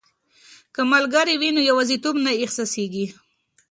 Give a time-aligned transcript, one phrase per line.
[0.73, 3.05] که ملګري وي نو یوازیتوب نه احساسیږي.